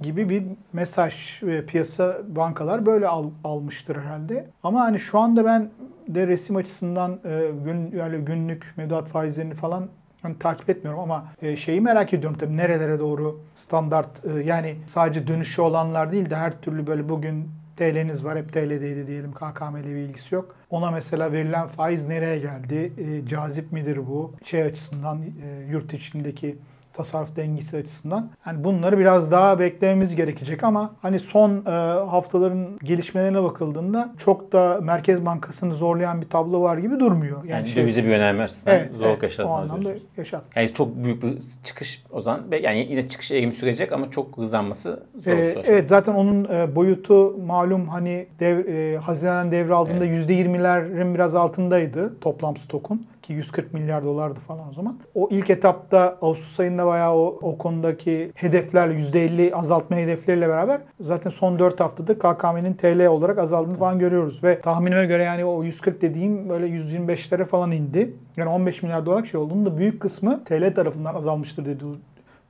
gibi 0.00 0.28
bir 0.28 0.42
mesaj 0.72 1.42
ve 1.42 1.66
piyasa 1.66 2.16
bankalar 2.28 2.86
böyle 2.86 3.08
al- 3.08 3.30
almıştır 3.44 3.96
herhalde. 3.96 4.46
Ama 4.62 4.80
hani 4.80 4.98
şu 4.98 5.18
anda 5.18 5.44
ben 5.44 5.70
de 6.08 6.26
resim 6.26 6.56
açısından 6.56 7.18
e, 7.24 7.50
gün 7.64 7.98
yani 7.98 8.18
günlük 8.24 8.74
mevduat 8.76 9.08
faizlerini 9.08 9.54
falan 9.54 9.88
hani 10.22 10.38
takip 10.38 10.70
etmiyorum 10.70 11.00
ama 11.00 11.26
e, 11.42 11.56
şeyi 11.56 11.80
merak 11.80 12.14
ediyorum 12.14 12.38
tabii 12.38 12.56
nerelere 12.56 12.98
doğru 12.98 13.40
standart 13.54 14.24
e, 14.24 14.40
yani 14.40 14.76
sadece 14.86 15.26
dönüşü 15.26 15.62
olanlar 15.62 16.12
değil 16.12 16.30
de 16.30 16.36
her 16.36 16.60
türlü 16.60 16.86
böyle 16.86 17.08
bugün 17.08 17.48
TL'niz 17.76 18.24
var 18.24 18.38
hep 18.38 18.52
TL'deydi 18.52 19.06
diyelim 19.06 19.32
KKM 19.32 19.76
ile 19.76 19.86
bir 19.86 20.00
ilgisi 20.00 20.34
yok. 20.34 20.54
Ona 20.70 20.90
mesela 20.90 21.32
verilen 21.32 21.66
faiz 21.66 22.06
nereye 22.08 22.38
geldi? 22.38 22.92
E, 22.98 23.26
cazip 23.26 23.72
midir 23.72 23.96
bu? 24.06 24.32
Şey 24.44 24.62
açısından 24.62 25.22
e, 25.22 25.66
yurt 25.70 25.94
içindeki 25.94 26.58
tasarruf 26.92 27.36
dengesi 27.36 27.76
açısından. 27.76 28.30
Yani 28.46 28.64
bunları 28.64 28.98
biraz 28.98 29.32
daha 29.32 29.58
beklememiz 29.58 30.16
gerekecek 30.16 30.64
ama 30.64 30.94
hani 31.02 31.20
son 31.20 31.64
e, 31.66 31.70
haftaların 32.10 32.78
gelişmelerine 32.84 33.42
bakıldığında 33.42 34.12
çok 34.18 34.52
da 34.52 34.80
Merkez 34.82 35.26
Bankası'nı 35.26 35.74
zorlayan 35.74 36.20
bir 36.20 36.28
tablo 36.28 36.62
var 36.62 36.78
gibi 36.78 37.00
durmuyor. 37.00 37.44
Yani, 37.44 37.50
Yani 37.50 37.68
şey, 37.68 37.82
dövize 37.82 38.04
bir 38.04 38.08
yönelme 38.08 38.42
açısından 38.42 38.76
evet, 38.76 38.92
zorluk 38.92 39.06
evet, 39.06 39.22
o 39.22 39.26
yaşatmaz 39.26 39.62
anlamda 39.62 39.82
diyorsunuz. 39.82 40.08
yaşat. 40.16 40.42
Yani 40.56 40.72
çok 40.72 40.96
büyük 40.96 41.22
bir 41.22 41.38
çıkış 41.64 42.04
o 42.10 42.20
zaman. 42.20 42.44
Yani 42.62 42.86
yine 42.90 43.08
çıkış 43.08 43.30
eğimi 43.30 43.52
sürecek 43.52 43.92
ama 43.92 44.10
çok 44.10 44.36
hızlanması 44.36 45.02
zor. 45.24 45.32
Ee, 45.32 45.54
evet 45.64 45.88
zaten 45.88 46.14
onun 46.14 46.44
e, 46.44 46.76
boyutu 46.76 47.38
malum 47.46 47.88
hani 47.88 48.26
dev, 48.40 48.66
e, 48.68 48.98
Haziran 48.98 49.50
devraldığında 49.50 50.06
%20'lerin 50.06 51.14
biraz 51.14 51.34
altındaydı 51.34 52.20
toplam 52.20 52.56
stokun 52.56 53.06
ki 53.30 53.34
140 53.34 53.74
milyar 53.74 54.04
dolardı 54.04 54.40
falan 54.40 54.68
o 54.68 54.72
zaman. 54.72 54.98
O 55.14 55.28
ilk 55.30 55.50
etapta 55.50 56.18
Ağustos 56.22 56.60
ayında 56.60 56.86
bayağı 56.86 57.14
o, 57.14 57.38
o 57.42 57.58
konudaki 57.58 58.32
hedeflerle 58.34 58.94
%50 58.94 59.54
azaltma 59.54 59.96
hedefleriyle 59.96 60.48
beraber 60.48 60.80
zaten 61.00 61.30
son 61.30 61.58
4 61.58 61.80
haftadır 61.80 62.18
KKM'nin 62.18 62.74
TL 62.74 63.06
olarak 63.06 63.38
azaldığını 63.38 63.76
falan 63.76 63.98
görüyoruz 63.98 64.44
ve 64.44 64.60
tahminime 64.60 65.06
göre 65.06 65.22
yani 65.22 65.44
o 65.44 65.64
140 65.64 66.02
dediğim 66.02 66.48
böyle 66.48 66.66
125'lere 66.66 67.44
falan 67.44 67.72
indi. 67.72 68.14
Yani 68.36 68.50
15 68.50 68.82
milyar 68.82 69.06
dolar 69.06 69.24
şey 69.24 69.40
olduğunun 69.40 69.66
da 69.66 69.78
büyük 69.78 70.00
kısmı 70.00 70.44
TL 70.44 70.74
tarafından 70.74 71.14
azalmıştır 71.14 71.64
diye 71.64 71.76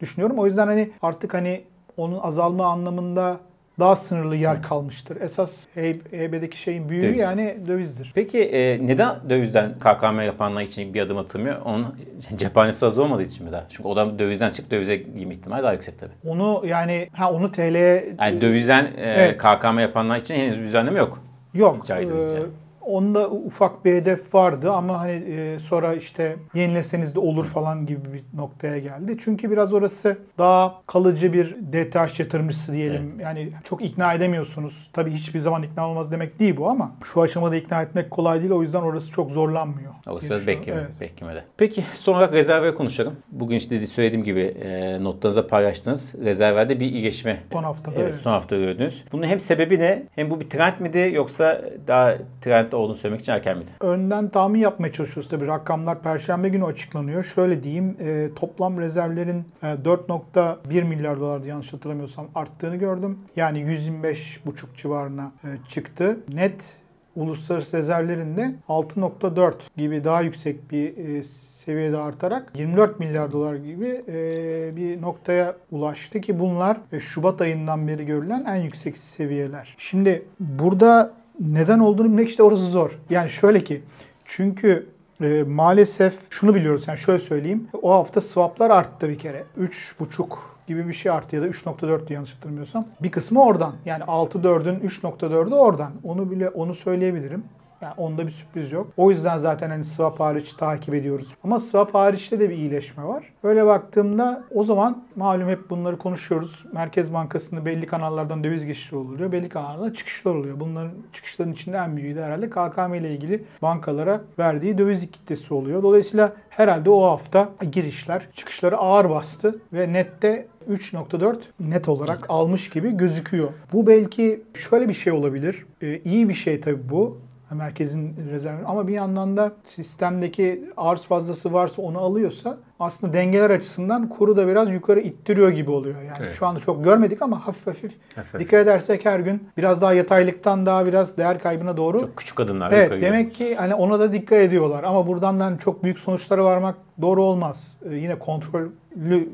düşünüyorum. 0.00 0.38
O 0.38 0.46
yüzden 0.46 0.66
hani 0.66 0.90
artık 1.02 1.34
hani 1.34 1.64
onun 1.96 2.18
azalma 2.18 2.66
anlamında 2.66 3.40
daha 3.78 3.96
sınırlı 3.96 4.36
yer 4.36 4.62
kalmıştır. 4.62 5.20
Esas 5.20 5.66
HB'deki 5.76 6.60
şeyin 6.60 6.88
büyüğü 6.88 7.02
Döviz. 7.02 7.18
yani 7.18 7.56
dövizdir. 7.66 8.12
Peki 8.14 8.38
e, 8.42 8.86
neden 8.86 9.30
dövizden 9.30 9.72
KKM 9.80 10.20
yapanlar 10.20 10.62
için 10.62 10.94
bir 10.94 11.00
adım 11.00 11.18
atılmıyor? 11.18 11.60
Onun 11.64 11.96
cephanesi 12.36 12.86
az 12.86 12.98
olmadığı 12.98 13.22
için 13.22 13.46
mi 13.46 13.52
daha? 13.52 13.66
Çünkü 13.68 13.88
o 13.88 13.96
da 13.96 14.18
dövizden 14.18 14.50
çık 14.50 14.70
dövize 14.70 14.96
girme 14.96 15.34
ihtimali 15.34 15.62
daha 15.62 15.72
yüksek 15.72 15.98
tabii. 16.00 16.12
Onu 16.24 16.62
yani 16.66 17.08
ha 17.12 17.32
onu 17.32 17.52
TL'ye 17.52 18.14
Yani 18.18 18.40
dövizden 18.40 18.84
e, 18.84 18.90
Evet. 18.96 19.38
KKM 19.38 19.78
yapanlar 19.78 20.16
için 20.16 20.34
henüz 20.34 20.58
bir 20.58 20.64
düzenleme 20.64 20.98
yok. 20.98 21.22
yok. 21.54 21.86
Caydırıcı 21.86 22.34
yani. 22.40 22.46
Onda 22.90 23.30
ufak 23.30 23.84
bir 23.84 23.92
hedef 23.94 24.34
vardı 24.34 24.72
ama 24.72 25.00
hani 25.00 25.12
e, 25.12 25.58
sonra 25.58 25.94
işte 25.94 26.36
yenileseniz 26.54 27.14
de 27.14 27.20
olur 27.20 27.44
falan 27.44 27.86
gibi 27.86 28.12
bir 28.12 28.22
noktaya 28.38 28.78
geldi. 28.78 29.16
Çünkü 29.20 29.50
biraz 29.50 29.72
orası 29.72 30.18
daha 30.38 30.82
kalıcı 30.86 31.32
bir 31.32 31.56
DTH 31.72 32.20
yatırımcısı 32.20 32.72
diyelim. 32.72 33.20
Yani 33.20 33.52
çok 33.64 33.82
ikna 33.84 34.14
edemiyorsunuz. 34.14 34.90
Tabii 34.92 35.10
hiçbir 35.10 35.38
zaman 35.38 35.62
ikna 35.62 35.88
olmaz 35.88 36.12
demek 36.12 36.38
değil 36.38 36.56
bu 36.56 36.68
ama 36.68 36.90
şu 37.04 37.22
aşamada 37.22 37.56
ikna 37.56 37.82
etmek 37.82 38.10
kolay 38.10 38.40
değil. 38.40 38.50
O 38.52 38.62
yüzden 38.62 38.80
orası 38.82 39.12
çok 39.12 39.30
zorlanmıyor. 39.30 39.92
Orası 40.06 40.26
biraz 40.26 40.46
bekleme, 40.46 40.80
Evet. 40.80 41.00
beklemede. 41.00 41.44
Peki 41.56 41.84
son 41.94 42.14
olarak 42.14 42.32
rezerve 42.32 42.74
konuşalım. 42.74 43.14
Bugün 43.32 43.56
işte 43.56 43.86
söylediğim 43.86 44.24
gibi 44.24 44.40
e, 44.40 45.04
notlarınıza 45.04 45.46
paylaştınız. 45.46 46.14
Rezerverde 46.24 46.80
bir 46.80 46.86
iyileşme. 46.86 47.42
Son 47.52 47.62
haftada 47.62 47.94
Evet, 47.94 48.04
evet. 48.04 48.14
son 48.22 48.30
hafta 48.30 48.56
gördünüz. 48.56 49.04
Bunun 49.12 49.26
hem 49.26 49.40
sebebi 49.40 49.78
ne? 49.78 50.02
Hem 50.14 50.30
bu 50.30 50.40
bir 50.40 50.50
trend 50.50 50.80
miydi 50.80 51.10
yoksa 51.14 51.62
daha 51.86 52.14
trendde 52.42 52.76
olduğunu 52.80 52.96
söylemek 52.96 53.20
için 53.20 53.32
erken 53.32 53.58
miydi? 53.58 53.70
Önden 53.80 54.28
tahmin 54.28 54.60
yapmaya 54.60 54.92
çalışıyoruz 54.92 55.30
tabii. 55.30 55.46
Rakamlar 55.46 56.02
Perşembe 56.02 56.48
günü 56.48 56.64
açıklanıyor. 56.64 57.24
Şöyle 57.24 57.62
diyeyim, 57.62 57.96
e, 58.00 58.28
toplam 58.36 58.80
rezervlerin 58.80 59.44
e, 59.62 59.66
4.1 59.66 60.84
milyar 60.84 61.20
dolardı 61.20 61.46
yanlış 61.46 61.72
hatırlamıyorsam 61.72 62.26
arttığını 62.34 62.76
gördüm. 62.76 63.18
Yani 63.36 63.58
125,5 63.58 64.76
civarına 64.76 65.32
e, 65.44 65.48
çıktı. 65.68 66.20
Net 66.28 66.80
uluslararası 67.16 67.76
rezervlerin 67.76 68.36
de 68.36 68.54
6.4 68.68 69.54
gibi 69.76 70.04
daha 70.04 70.20
yüksek 70.20 70.70
bir 70.70 70.96
e, 70.96 71.22
seviyede 71.22 71.96
artarak 71.96 72.52
24 72.54 73.00
milyar 73.00 73.32
dolar 73.32 73.54
gibi 73.54 74.04
e, 74.08 74.76
bir 74.76 75.02
noktaya 75.02 75.56
ulaştı 75.70 76.20
ki 76.20 76.40
bunlar 76.40 76.80
e, 76.92 77.00
Şubat 77.00 77.40
ayından 77.40 77.88
beri 77.88 78.06
görülen 78.06 78.44
en 78.44 78.56
yüksek 78.56 78.98
seviyeler. 78.98 79.74
Şimdi 79.78 80.24
burada 80.40 81.12
neden 81.40 81.78
olduğunu 81.78 82.08
bilmek 82.08 82.28
işte 82.28 82.42
orası 82.42 82.64
zor. 82.64 82.98
Yani 83.10 83.30
şöyle 83.30 83.64
ki 83.64 83.82
çünkü 84.24 84.86
e, 85.22 85.42
maalesef 85.42 86.14
şunu 86.30 86.54
biliyoruz 86.54 86.84
yani 86.88 86.98
şöyle 86.98 87.18
söyleyeyim. 87.18 87.68
O 87.82 87.90
hafta 87.90 88.20
swaplar 88.20 88.70
arttı 88.70 89.08
bir 89.08 89.18
kere. 89.18 89.44
3.5 89.60 90.28
gibi 90.66 90.88
bir 90.88 90.92
şey 90.92 91.12
arttı 91.12 91.36
ya 91.36 91.42
da 91.42 91.48
3.4'tü 91.48 92.12
yanlış 92.12 92.34
hatırlamıyorsam. 92.34 92.86
Bir 93.02 93.10
kısmı 93.10 93.44
oradan. 93.44 93.72
Yani 93.84 94.04
6.4'ün 94.04 94.80
3.4'ü 94.80 95.54
oradan. 95.54 95.92
Onu 96.04 96.30
bile 96.30 96.48
onu 96.48 96.74
söyleyebilirim. 96.74 97.44
Yani 97.82 97.94
onda 97.96 98.26
bir 98.26 98.30
sürpriz 98.30 98.72
yok. 98.72 98.92
O 98.96 99.10
yüzden 99.10 99.38
zaten 99.38 99.70
hani 99.70 99.84
swap 99.84 100.20
hariç 100.20 100.52
takip 100.52 100.94
ediyoruz. 100.94 101.34
Ama 101.44 101.60
swap 101.60 101.94
hariçte 101.94 102.40
de 102.40 102.50
bir 102.50 102.56
iyileşme 102.56 103.04
var. 103.04 103.24
Öyle 103.42 103.66
baktığımda 103.66 104.44
o 104.54 104.62
zaman 104.62 105.04
malum 105.16 105.48
hep 105.48 105.70
bunları 105.70 105.98
konuşuyoruz. 105.98 106.64
Merkez 106.72 107.12
Bankası'nda 107.12 107.64
belli 107.64 107.86
kanallardan 107.86 108.44
döviz 108.44 108.66
geçişleri 108.66 109.00
oluyor. 109.00 109.32
Belli 109.32 109.48
kanallardan 109.48 109.90
çıkışlar 109.90 110.34
oluyor. 110.34 110.60
Bunların 110.60 110.92
çıkışların 111.12 111.52
içinde 111.52 111.76
en 111.76 111.96
büyüğü 111.96 112.16
de 112.16 112.24
herhalde 112.24 112.50
KKM 112.50 112.94
ile 112.94 113.10
ilgili 113.10 113.44
bankalara 113.62 114.20
verdiği 114.38 114.78
döviz 114.78 115.10
kitlesi 115.10 115.54
oluyor. 115.54 115.82
Dolayısıyla 115.82 116.32
herhalde 116.50 116.90
o 116.90 117.02
hafta 117.02 117.48
girişler 117.72 118.28
çıkışları 118.34 118.76
ağır 118.76 119.10
bastı 119.10 119.58
ve 119.72 119.92
nette 119.92 120.46
3.4 120.70 121.36
net 121.60 121.88
olarak 121.88 122.26
almış 122.28 122.70
gibi 122.70 122.96
gözüküyor. 122.96 123.48
Bu 123.72 123.86
belki 123.86 124.42
şöyle 124.54 124.88
bir 124.88 124.94
şey 124.94 125.12
olabilir. 125.12 125.66
Ee, 125.82 125.98
iyi 126.04 126.28
bir 126.28 126.34
şey 126.34 126.60
tabii 126.60 126.88
bu 126.90 127.18
merkezin 127.54 128.16
rezervi 128.30 128.64
ama 128.66 128.88
bir 128.88 128.92
yandan 128.92 129.36
da 129.36 129.52
sistemdeki 129.64 130.70
arz 130.76 131.02
fazlası 131.04 131.52
varsa 131.52 131.82
onu 131.82 131.98
alıyorsa 131.98 132.58
aslında 132.80 133.12
dengeler 133.12 133.50
açısından 133.50 134.08
kuru 134.08 134.36
da 134.36 134.48
biraz 134.48 134.70
yukarı 134.70 135.00
ittiriyor 135.00 135.48
gibi 135.50 135.70
oluyor. 135.70 136.02
Yani 136.02 136.18
Evet. 136.20 136.32
şu 136.34 136.46
anda 136.46 136.60
çok 136.60 136.84
görmedik 136.84 137.22
ama 137.22 137.46
hafif 137.46 137.66
hafif 137.66 137.92
Hafif. 138.16 138.40
dikkat 138.40 138.60
edersek 138.60 139.04
her 139.04 139.20
gün 139.20 139.48
biraz 139.56 139.82
daha 139.82 139.92
yataylıktan 139.92 140.66
daha 140.66 140.86
biraz 140.86 141.16
değer 141.16 141.38
kaybına 141.38 141.76
doğru 141.76 142.00
Çok 142.00 142.16
küçük 142.16 142.40
adımlar 142.40 142.72
Evet 142.72 142.84
yukarı 142.84 143.02
demek 143.02 143.34
ki 143.34 143.56
hani 143.56 143.74
ona 143.74 143.98
da 143.98 144.12
dikkat 144.12 144.38
ediyorlar 144.38 144.84
ama 144.84 145.06
buradan 145.06 145.40
da 145.40 145.58
çok 145.58 145.84
büyük 145.84 145.98
sonuçlara 145.98 146.44
varmak 146.44 146.74
doğru 147.00 147.22
olmaz. 147.24 147.76
Ee, 147.90 147.94
yine 147.94 148.18
kontrollü 148.18 148.70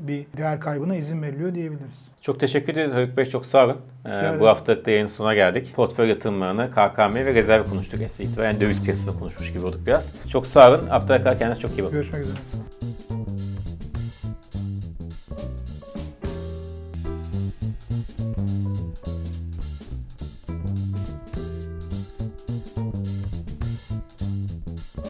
bir 0.07 0.27
değer 0.37 0.61
kaybına 0.61 0.97
izin 0.97 1.23
veriliyor 1.23 1.55
diyebiliriz. 1.55 2.07
Çok 2.21 2.41
teşekkür 2.41 2.73
ederiz 2.73 2.93
Haluk 2.93 3.17
Bey. 3.17 3.25
Çok 3.25 3.47
sağ 3.47 3.65
olun. 3.65 3.77
Ee, 4.07 4.41
bu 4.41 4.47
haftalık 4.47 4.87
da 4.87 4.91
yayının 4.91 5.09
sonuna 5.09 5.35
geldik. 5.35 5.73
Portföy 5.77 6.09
yatırımlarını, 6.09 6.71
KKM 6.71 7.15
ve 7.15 7.35
rezerv 7.35 7.65
konuştuk. 7.65 8.03
Esnaf 8.03 8.21
itibaren 8.29 8.61
döviz 8.61 8.83
piyasasını 8.83 9.19
konuşmuş 9.19 9.53
gibi 9.53 9.67
olduk 9.67 9.81
biraz. 9.87 10.13
Çok 10.29 10.47
sağ 10.47 10.71
olun. 10.71 10.87
Haftaya 10.87 11.19
kadar 11.19 11.39
kendinize 11.39 11.61
çok 11.61 11.71
iyi 11.79 11.83
bakın. 11.83 11.93
Görüşmek 11.93 12.23
üzere. 12.23 12.37